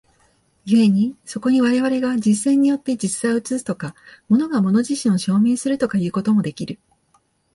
[0.65, 3.93] 故にそこに我々が実践によって実在を映すとか、
[4.29, 6.79] 物が物自身を証明するとかいうこともできる。